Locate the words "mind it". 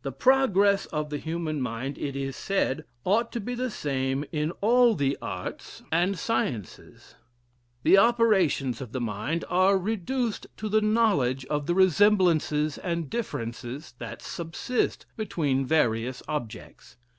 1.60-2.16